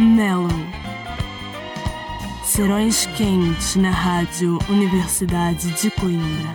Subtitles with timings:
[0.00, 0.48] Mellow.
[2.42, 6.54] Serões quentes na Rádio Universidade de Coimbra.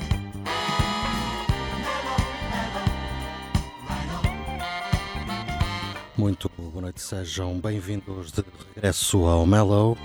[6.17, 9.95] Muito boa noite, sejam bem-vindos de regresso ao Mellow.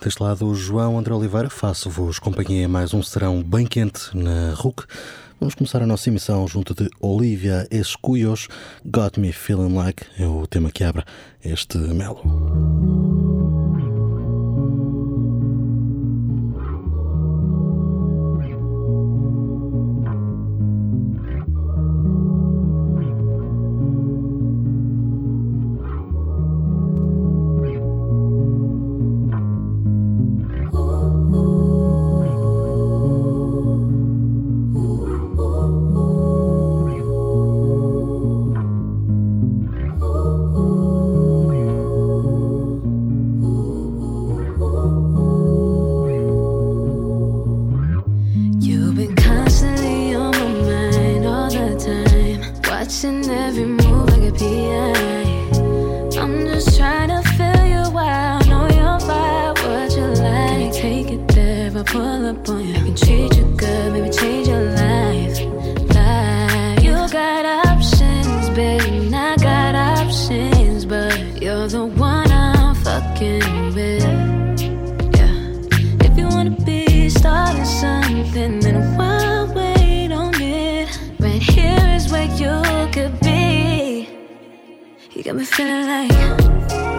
[0.00, 4.86] Deste lado, o João André Oliveira, faço-vos companhia mais um serão bem quente na RUC.
[5.40, 8.48] Vamos começar a nossa emissão junto de Olivia Escuyos.
[8.84, 11.04] Got Me Feeling Like é o tema que abre
[11.44, 13.07] este Melo.
[85.28, 86.97] got me feeling like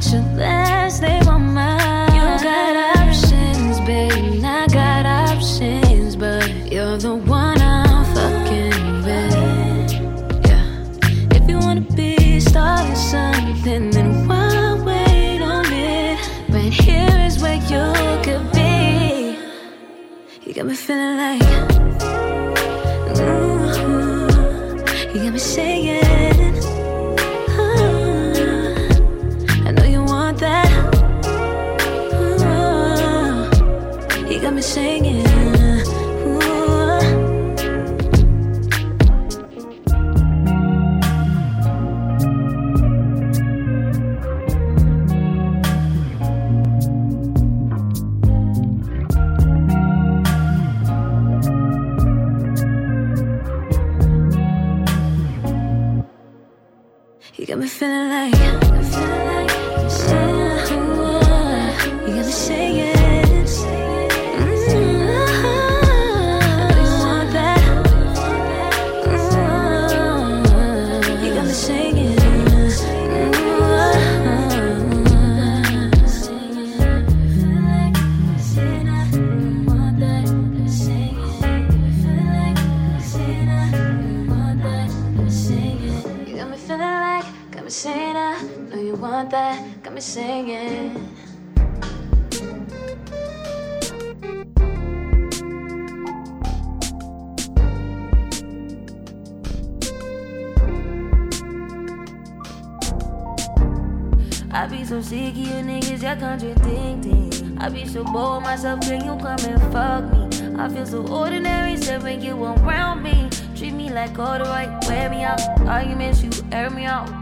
[0.00, 1.79] Should last, they want my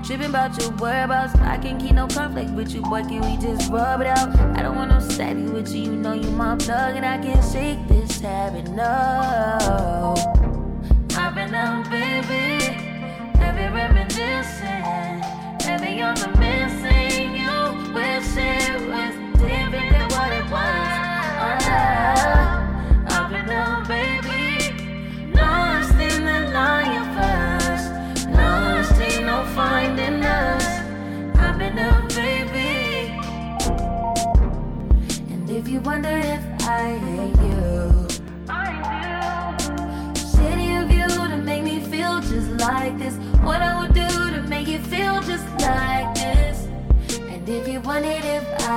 [0.09, 1.35] Tripping about your whereabouts.
[1.41, 3.03] I can't keep no conflict with you, boy.
[3.03, 4.35] Can we just rub it out?
[4.57, 5.83] I don't want no savvy with you.
[5.83, 8.71] You know you my plug, and I can't shake this habit.
[8.71, 10.48] No.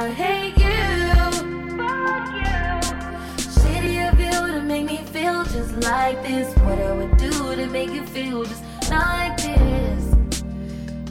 [0.01, 2.57] I hate you, fuck you.
[3.53, 6.57] Shitty of you to make me feel just like this.
[6.61, 10.15] What I would do to make you feel just like this.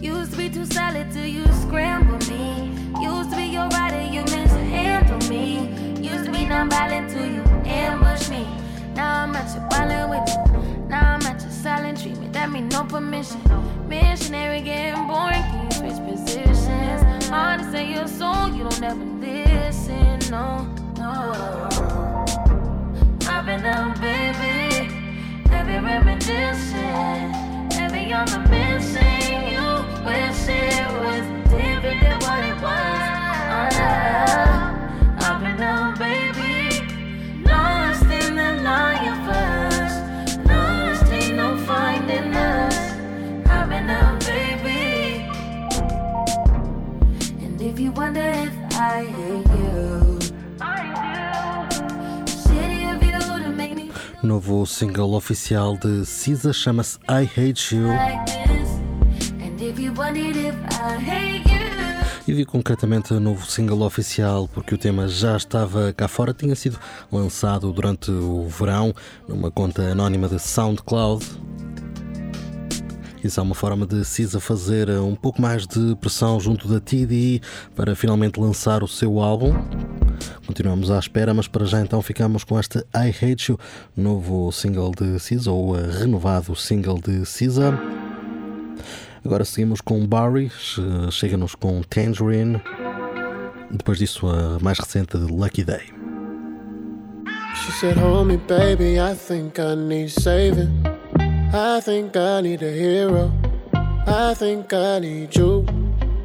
[0.02, 2.72] Used to be too solid till you scramble me.
[3.00, 5.68] Used to be your rider, you mishandle me.
[6.02, 8.44] Used to be non-violent till you ambush me.
[8.96, 10.88] Now I'm at your violent with you.
[10.88, 12.32] Now I'm at your silent treatment.
[12.32, 13.40] That mean no permission.
[13.88, 15.44] Missionary getting boring.
[15.70, 16.29] Can you?
[17.30, 20.18] Hard to say your soul, you don't ever listen.
[20.30, 20.66] No,
[20.96, 21.68] no.
[23.28, 24.92] I've been down, baby.
[25.48, 27.50] Heavy reminiscing.
[28.12, 29.52] On the missing.
[29.52, 31.29] You wish it was
[54.22, 57.88] Novo single oficial de Cisa chama-se I Hate You
[62.26, 66.54] e vi concretamente o novo single oficial porque o tema já estava cá fora, tinha
[66.54, 66.78] sido
[67.10, 68.94] lançado durante o verão
[69.28, 71.49] numa conta anónima de SoundCloud.
[73.22, 77.42] Isso é uma forma de Cisa fazer um pouco mais de pressão junto da TDI
[77.76, 79.52] para finalmente lançar o seu álbum.
[80.46, 83.58] Continuamos à espera, mas para já então ficamos com este I Hate You,
[83.96, 87.78] novo single de Cisa, ou eh, renovado single de Cisa.
[89.24, 92.60] Agora seguimos com Barry, che- chega-nos com Tangerine.
[93.70, 95.92] Depois disso, a mais recente Lucky Day.
[97.54, 100.89] She said, Homie, baby, I think I need saving.
[101.52, 103.32] I think I need a hero.
[104.06, 105.66] I think I need you.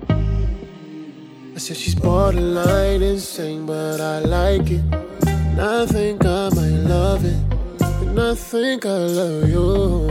[0.08, 4.84] I said, She's borderline insane, but I like it.
[5.26, 7.38] And I think I might love it.
[8.02, 10.06] And I think I love you.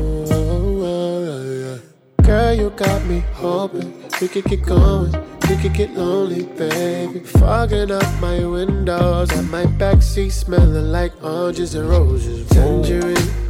[2.25, 5.12] Girl, you got me hoping we could get going.
[5.49, 7.20] We could get lonely, baby.
[7.20, 12.49] Fogging up my windows, at my backseat smelling like oranges and roses.
[12.49, 13.44] Tangerine,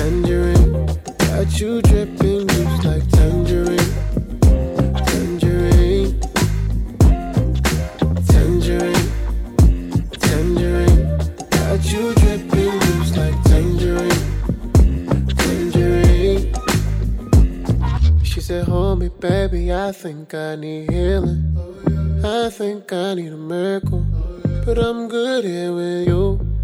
[0.00, 0.86] tangerine,
[1.18, 3.92] got you dripping just like tangerine,
[5.10, 6.18] tangerine,
[8.32, 9.10] tangerine,
[10.24, 11.18] tangerine,
[11.50, 14.24] got you dripping just like tangerine,
[15.36, 16.54] tangerine.
[18.24, 21.42] She said, Homie, baby, I think I need healing.
[22.24, 24.06] I think I need a miracle.
[24.64, 26.59] But I'm good here with you.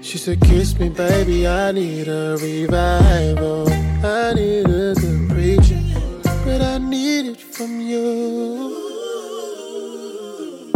[0.00, 3.68] She said, Kiss me, baby, I need a revival.
[4.04, 5.92] I need a good preaching.
[6.44, 8.76] But I need it from you.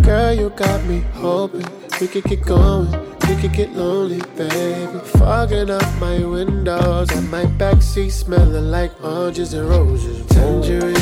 [0.03, 1.65] Girl, you got me hoping
[2.01, 2.91] we could get going.
[3.29, 4.99] We could get lonely, baby.
[5.17, 10.27] Fogging up my windows and my backseat smelling like oranges and roses.
[10.27, 10.95] Tangerine,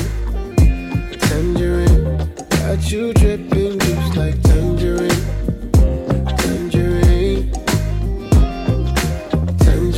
[1.19, 4.50] tangerine, got you dripping just like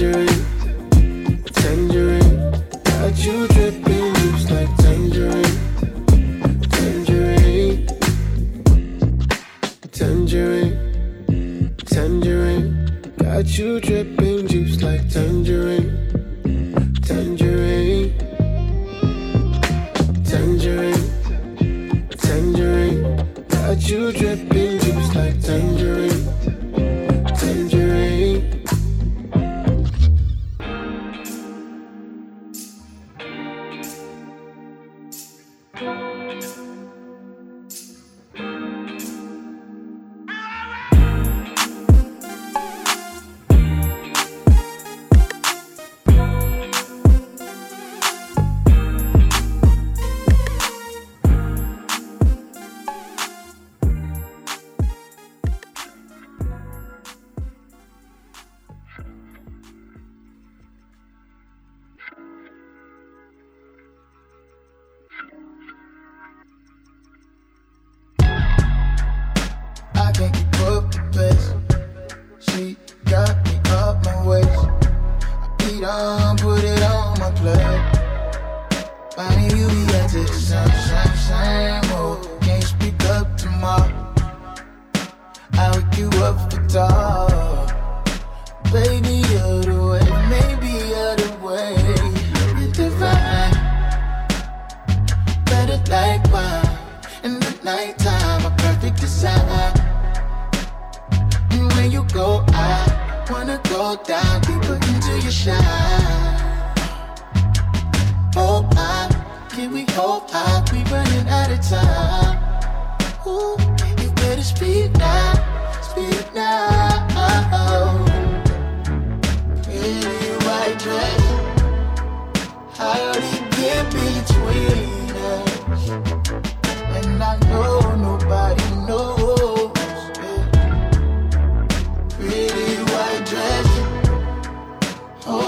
[0.03, 2.51] tangerine, tangerine,
[2.83, 5.59] got you dripping just like tangerine,
[6.71, 7.87] tangerine,
[9.93, 10.79] tangerine.
[11.87, 12.69] Tangerine,
[13.19, 15.91] got you dripping juice like tangerine.
[17.03, 18.13] Tangerine,
[20.25, 21.09] tangerine,
[22.19, 23.03] tangerine,
[23.49, 25.41] got you dripping juice like.
[25.43, 26.12] Tangerine.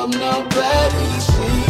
[0.05, 1.64] Hope nobody sees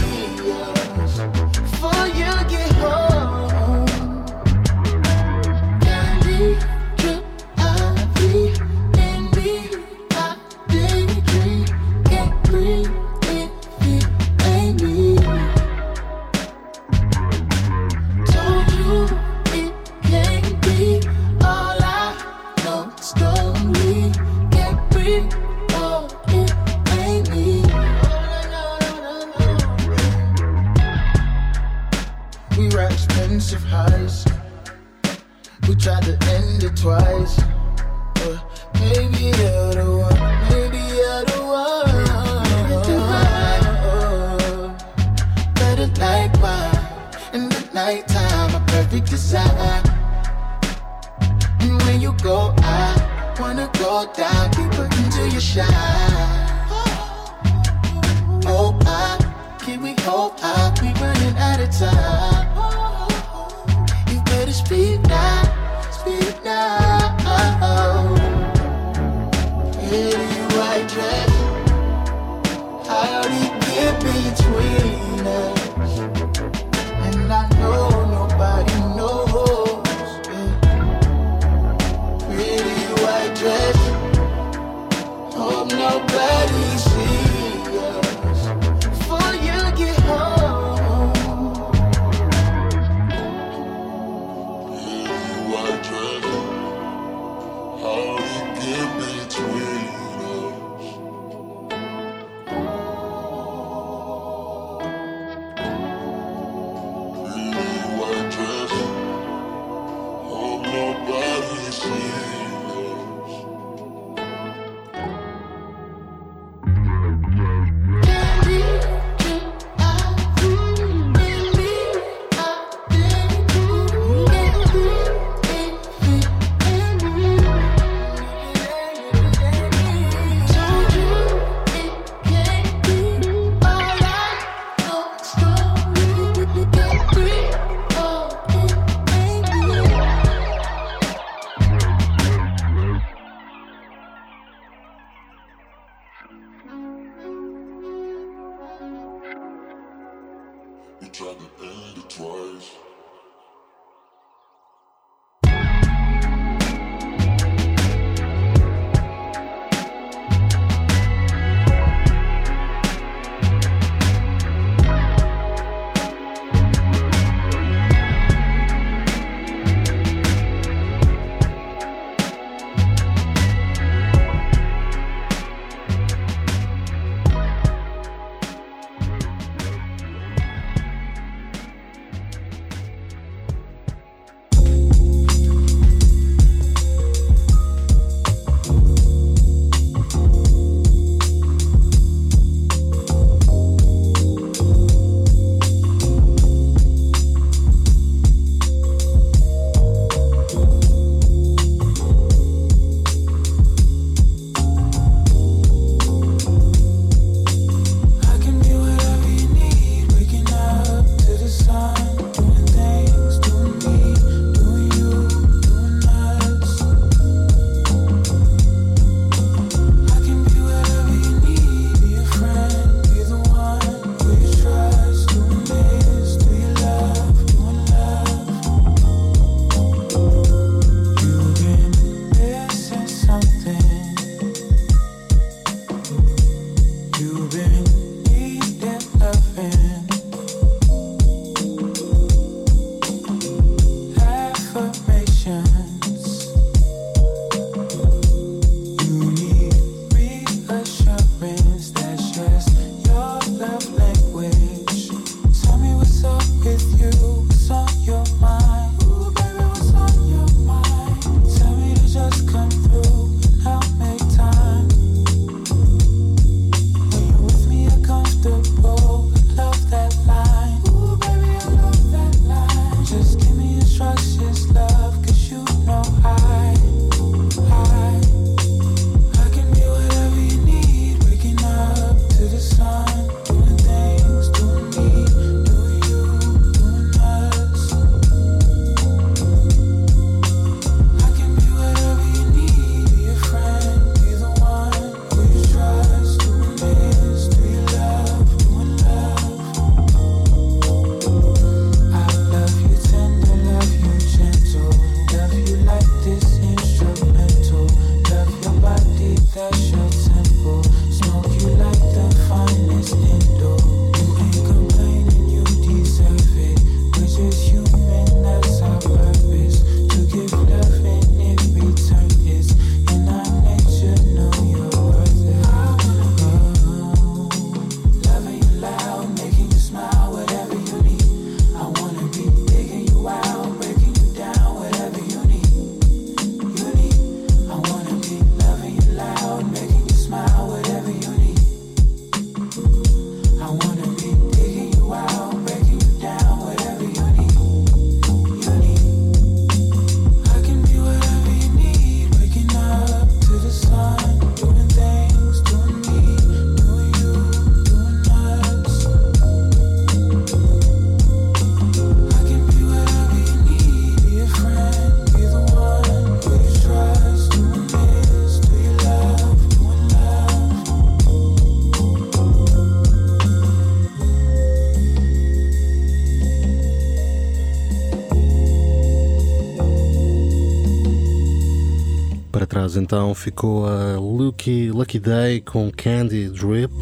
[382.96, 386.92] então ficou a Lucky, Lucky Day com Candy Drip.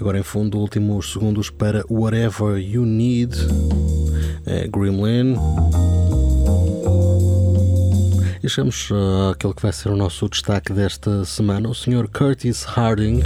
[0.00, 3.36] Agora em fundo, últimos segundos para Whatever You Need,
[4.46, 5.36] é Gremlin.
[8.42, 8.88] E chegamos
[9.30, 12.08] àquele que vai ser o nosso destaque desta semana, o Sr.
[12.08, 13.22] Curtis Harding.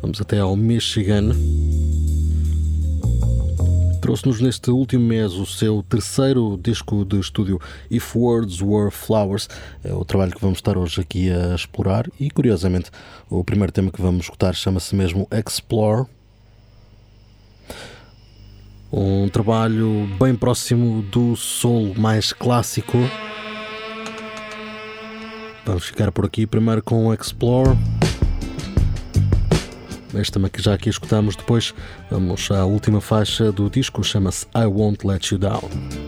[0.00, 1.32] Vamos até ao Michigan
[4.00, 7.60] trouxe-nos neste último mês o seu terceiro disco de estúdio,
[7.90, 9.48] If Words Were Flowers.
[9.84, 12.90] É o trabalho que vamos estar hoje aqui a explorar e, curiosamente,
[13.28, 16.06] o primeiro tema que vamos escutar chama-se mesmo Explore.
[18.90, 22.98] Um trabalho bem próximo do soul mais clássico.
[25.64, 27.76] Vamos ficar por aqui primeiro com Explore.
[30.14, 31.72] Este tema que já aqui escutamos, depois
[32.10, 35.99] vamos à última faixa do disco, chama-se I Won't Let You Down.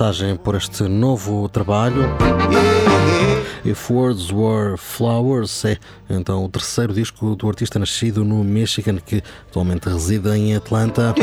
[0.00, 2.04] Passagem por este novo trabalho.
[3.62, 5.76] If Words Were Flowers é
[6.08, 11.14] então o terceiro disco do artista nascido no Michigan que atualmente reside em Atlanta.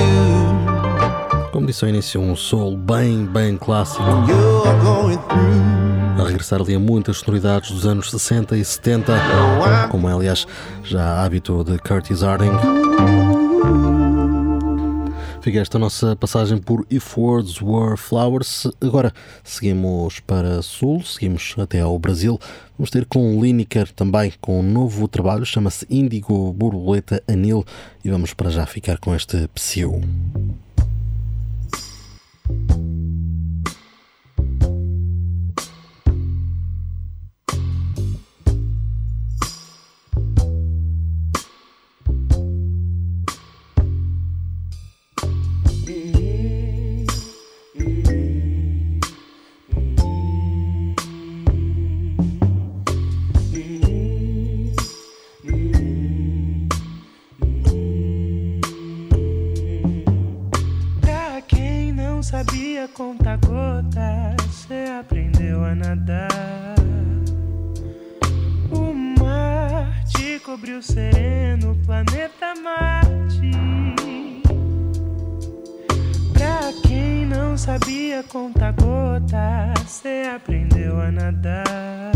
[1.51, 4.03] Como disse ao início, um soul bem, bem clássico.
[6.19, 9.11] A regressar ali a muitas sonoridades dos anos 60 e 70,
[9.89, 10.45] como é aliás
[10.83, 12.76] já hábito de Curtis Harding.
[15.47, 18.67] Fica esta nossa passagem por If Words Were Flowers.
[18.81, 19.13] Agora
[19.45, 22.37] seguimos para Sul, seguimos até ao Brasil.
[22.77, 27.63] Vamos ter com Lineker também com um novo trabalho, chama-se Índigo Borboleta Anil
[28.03, 30.01] e vamos para já ficar com este Psyu.
[62.97, 66.75] conta gota, você aprendeu a nadar.
[68.71, 73.51] O mar te cobriu sereno, planeta Marte.
[76.33, 82.13] Pra quem não sabia conta gota, você aprendeu a nadar.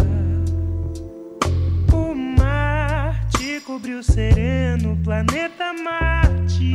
[1.94, 6.74] O mar te cobriu sereno, planeta Marte.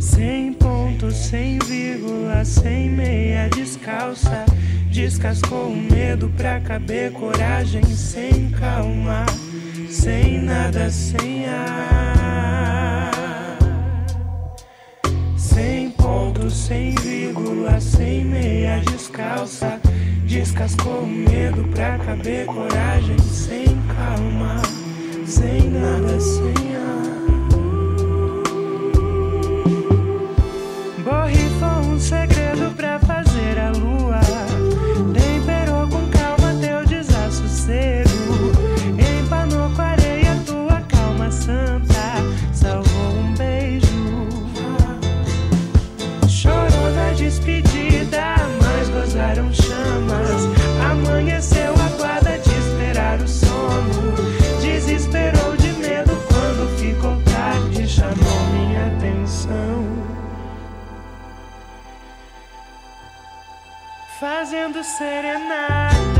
[0.00, 0.57] Sempre
[1.28, 4.46] sem vírgula, sem meia descalça.
[4.90, 9.26] Descascou o medo pra caber coragem, sem calma,
[9.90, 13.10] sem nada, sem ar.
[15.36, 19.78] Sem ponto, sem vírgula, sem meia descalça.
[20.24, 24.62] Descascou o medo pra caber coragem, sem calma,
[25.26, 27.07] sem nada, sem ar.
[64.38, 66.17] Fazendo serenata.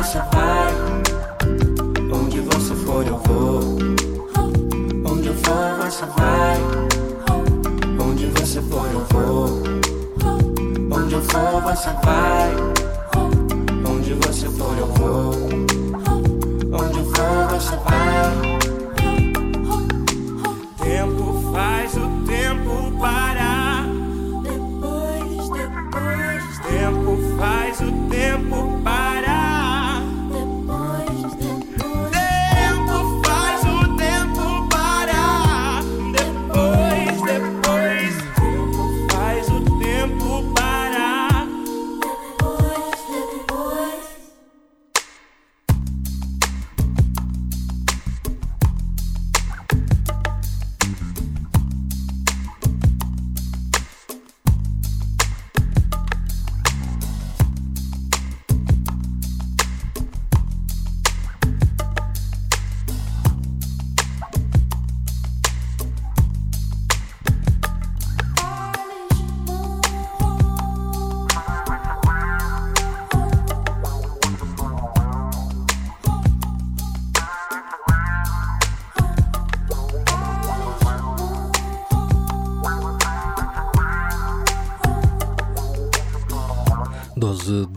[0.00, 0.39] Mustafa.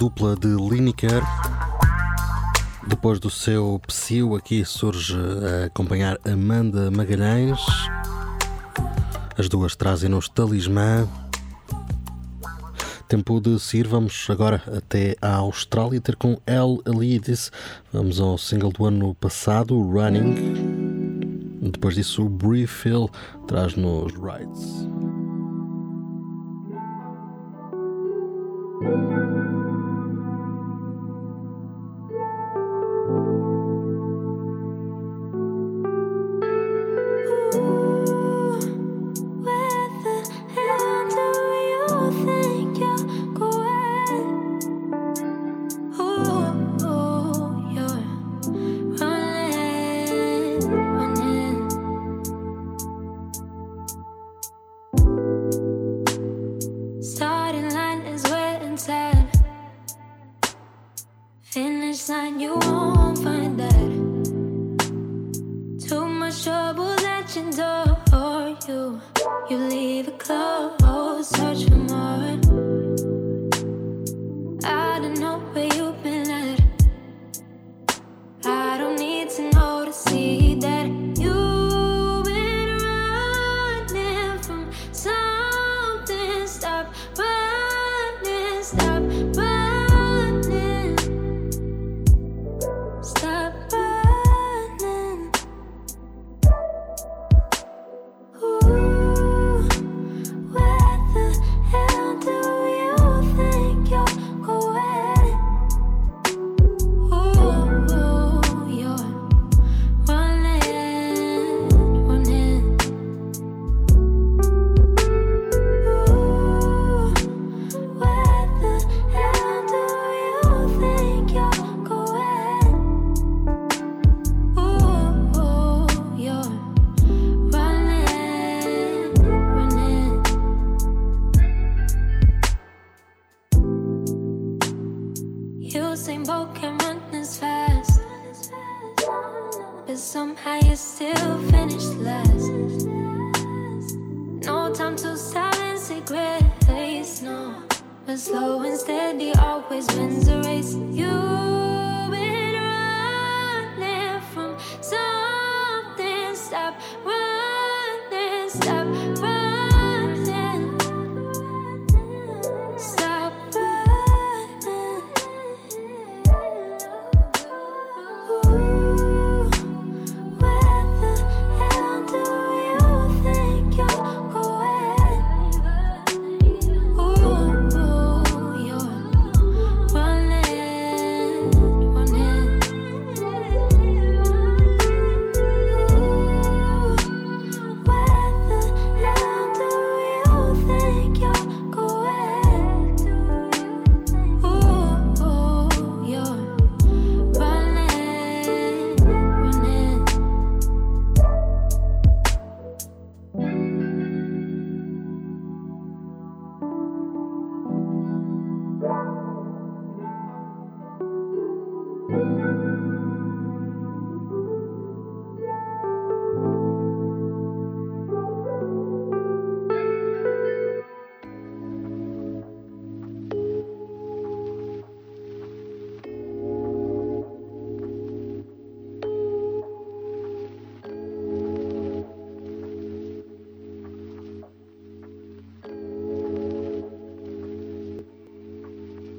[0.03, 1.23] dupla de Lineker.
[2.85, 7.61] Depois do seu psiu, aqui surge a acompanhar Amanda Magalhães.
[9.37, 11.07] As duas trazem-nos Talismã.
[13.07, 17.49] Tempo de seguir, vamos agora até a Austrália ter com El Alides.
[17.93, 21.61] Vamos ao single do ano passado, Running.
[21.71, 23.09] Depois disso, o Brief Hill
[23.47, 24.83] traz-nos Rides.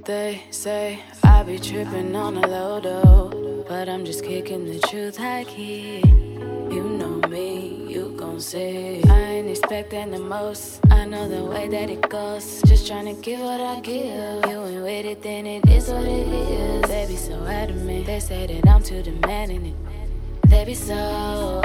[0.05, 5.17] They say I be tripping on a low dough, but I'm just kicking the truth
[5.17, 6.03] high key.
[6.05, 9.03] You know me, you gon' see.
[9.09, 10.81] I ain't expecting the most.
[10.91, 12.61] I know the way that it goes.
[12.67, 14.45] Just trying to give what I give.
[14.51, 16.83] You ain't with it, then it is what it is.
[16.83, 18.05] They be so adamant.
[18.05, 20.51] They say that I'm too demanding it.
[20.51, 21.63] They be so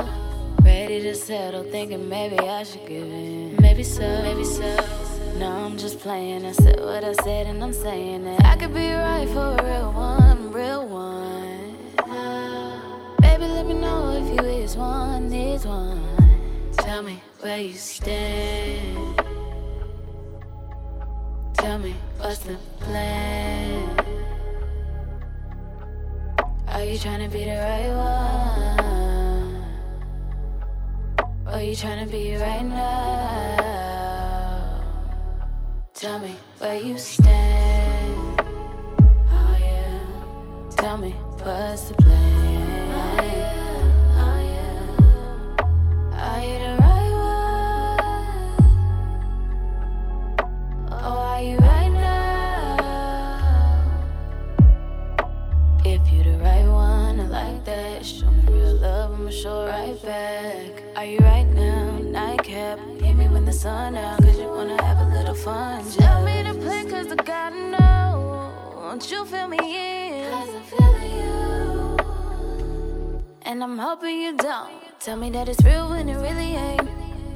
[0.62, 3.58] ready to settle, thinking maybe I should give in.
[3.60, 4.99] Maybe so, maybe so.
[5.40, 6.46] No, I'm just playing.
[6.46, 8.44] I said what I said, and I'm saying it.
[8.44, 11.78] I could be right for a real one, real one.
[13.22, 16.04] Baby, let me know if you is one, is one.
[16.80, 19.18] Tell me where you stand.
[21.54, 23.98] Tell me what's the plan.
[26.68, 29.64] Are you trying to be the right one?
[31.48, 33.69] Are you trying to be right now?
[36.00, 38.40] Tell me where you stand.
[38.40, 40.00] Oh yeah.
[40.78, 41.12] Tell me
[41.44, 42.29] what's the plan.
[73.60, 74.72] And I'm hoping you don't.
[75.02, 76.88] Tell me that it's real when it really ain't.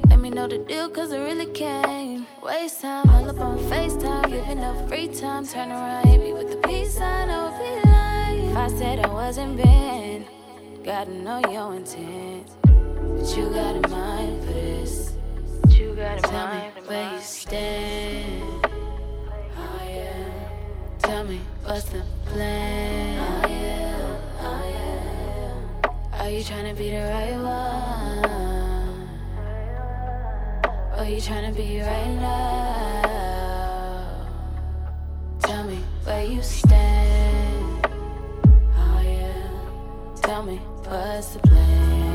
[0.08, 2.26] Let me know the deal, cause I really can't.
[2.42, 5.46] Waste time, all up on FaceTime, giving up free time.
[5.46, 8.50] Turn around, hit me with the peace sign, I would be lying.
[8.52, 10.24] If I said I wasn't been,
[10.82, 12.48] gotta know your intent.
[12.62, 15.12] But you got a mind for this.
[15.60, 18.66] But you got a Tell mind me where you stand.
[19.58, 20.48] Oh yeah.
[21.00, 23.03] Tell me what's the plan.
[26.24, 28.24] Are you trying to be the right one?
[30.96, 33.46] Are you trying to be right now?
[35.40, 37.86] Tell me where you stand.
[38.74, 39.50] Oh yeah.
[40.22, 40.56] Tell me
[40.88, 42.13] what's the plan.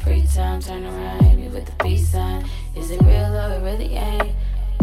[0.00, 0.60] Free time.
[0.60, 2.44] Turn around, hit me with the peace sign.
[2.76, 4.34] Is it real or it really ain't?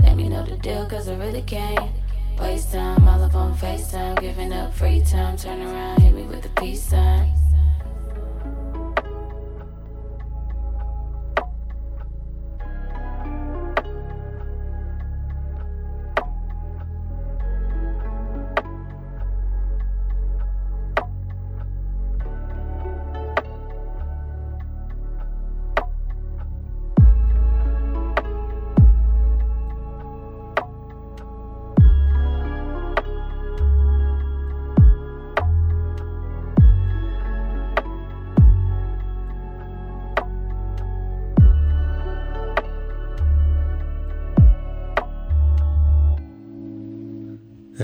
[0.02, 1.92] Let me know the deal, cause I really can't.
[2.40, 5.38] Waste time, all up on FaceTime, giving up free time.
[5.38, 7.37] Turn around, hit me with the peace sign.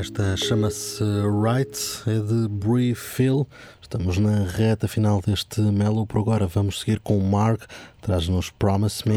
[0.04, 3.48] Esta chama-se Right, é de Brie Phil.
[3.82, 6.06] Estamos na reta final deste Melo.
[6.06, 7.62] Por agora vamos seguir com Mark,
[8.02, 9.16] traz-nos Promise Me.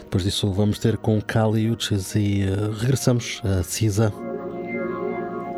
[0.00, 4.12] Depois disso vamos ter com Kali Uchis e uh, regressamos a Cisa.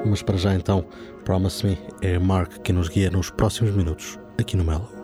[0.04, 0.84] Mas para já então,
[1.24, 5.01] Promise Me é Mark que nos guia nos próximos minutos aqui no Melo.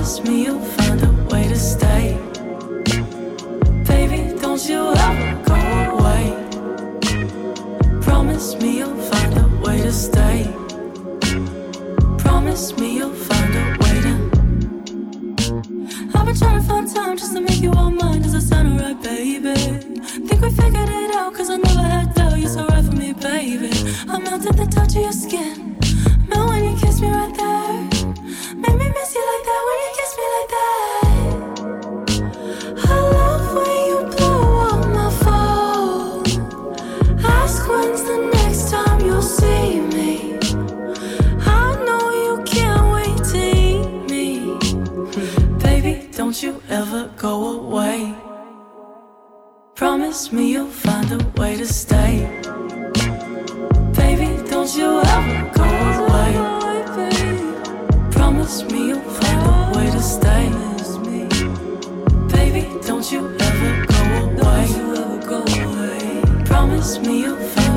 [0.00, 2.16] promise me you'll find a way to stay.
[3.84, 5.54] Baby, don't you ever go
[5.98, 6.24] away.
[8.00, 10.48] Promise me you'll find a way to stay.
[12.16, 14.14] Promise me you'll find a way to.
[16.14, 18.22] I've been trying to find time just to make you all mine.
[18.22, 19.54] Does sound baby?
[20.26, 21.14] Think we figured it
[21.50, 22.38] I never had doubt.
[22.38, 23.70] You're so right for me, baby.
[24.08, 24.24] I'm
[24.56, 25.69] the touch of your skin.
[50.30, 52.28] promise me you'll find a way to stay.
[53.96, 56.32] Baby, don't you ever go away.
[58.12, 60.48] Promise me you'll find a way to stay.
[62.28, 64.68] Baby, don't you ever go away.
[66.44, 67.69] Promise me you'll find a way to stay.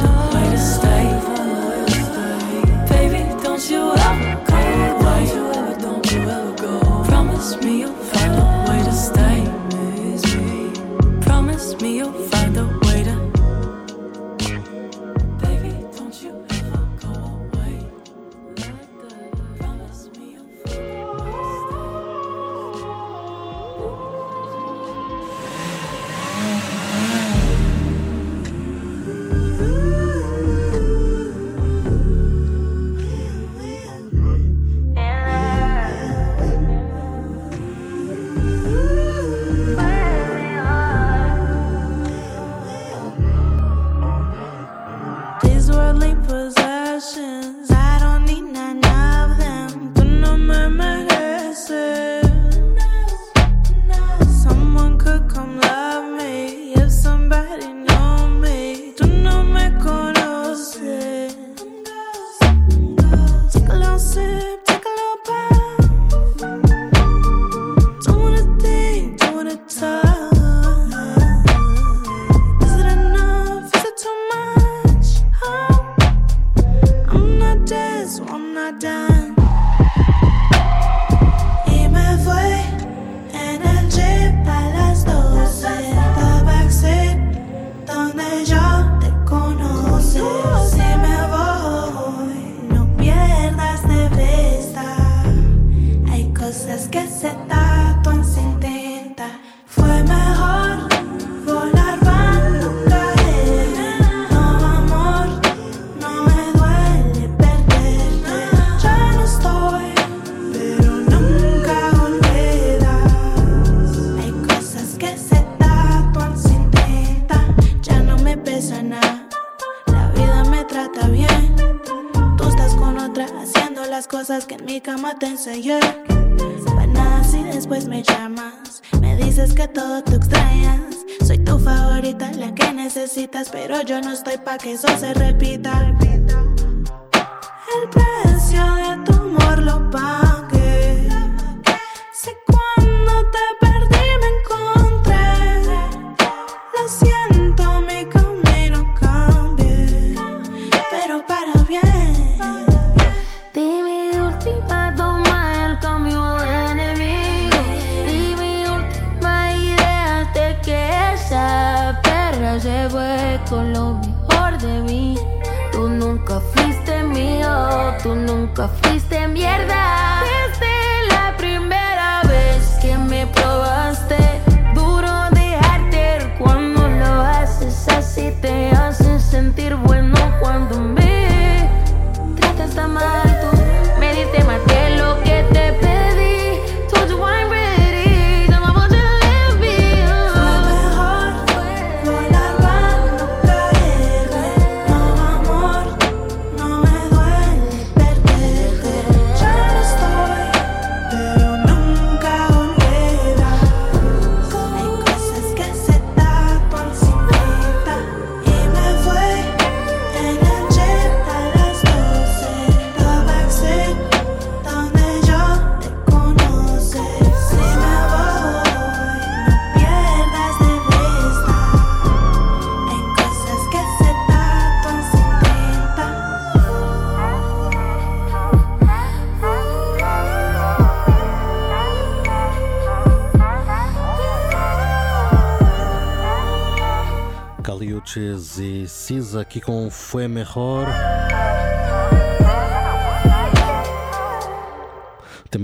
[125.34, 125.72] No te enseñé.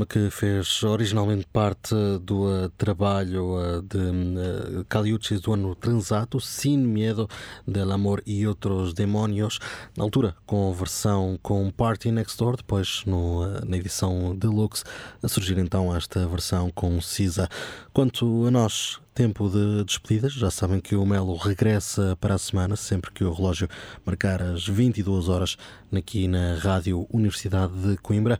[0.10, 1.94] Que fez originalmente parte
[2.24, 7.30] do uh, trabalho uh, de uh, Caliuches do ano transato, Sin Miedo
[7.68, 9.60] del Amor e Outros Demónios,
[9.96, 14.84] na altura com a versão com Party Next Door, depois no, na edição deluxe,
[15.22, 17.48] a surgir então esta versão com Cisa.
[17.94, 20.32] Quanto a nós, tempo de despedidas.
[20.32, 23.68] Já sabem que o Melo regressa para a semana, sempre que o relógio
[24.06, 25.58] marcar as 22 horas,
[25.92, 28.40] aqui na Rádio Universidade de Coimbra.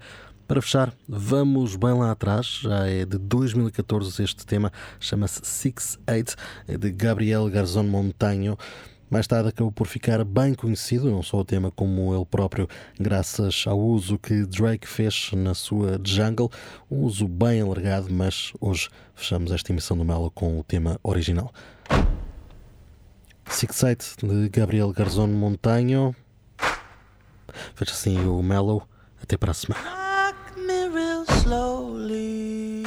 [0.50, 6.36] Para fechar, vamos bem lá atrás, já é de 2014 este tema, chama-se Six Eight,
[6.68, 8.58] é de Gabriel Garzón Montaño.
[9.12, 12.68] Mais tarde acabou por ficar bem conhecido, não só o tema como ele próprio,
[13.00, 16.52] graças ao uso que Drake fez na sua Jungle,
[16.90, 21.54] um uso bem alargado, mas hoje fechamos esta emissão do Melo com o tema original.
[23.48, 26.16] Six Eight de Gabriel Garzón Montaño.
[27.76, 28.82] Fecha assim o Mellow.
[29.22, 30.09] Até para a semana.
[31.42, 32.84] Slowly.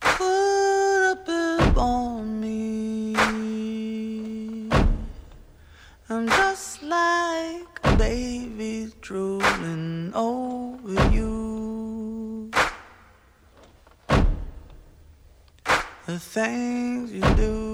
[0.00, 3.16] Put a bib on me.
[6.08, 12.50] I'm just like a baby drooling over you.
[16.06, 17.67] The things you do.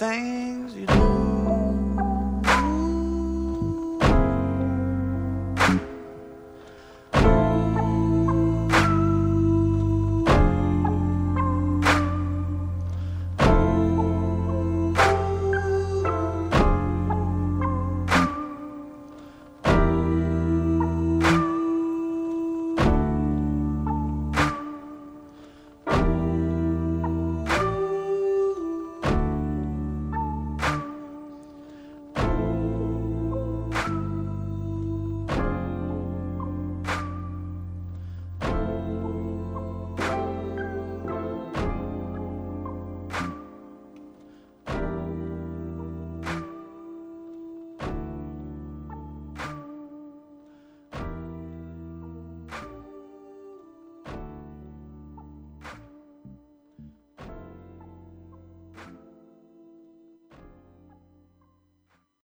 [0.00, 0.37] You.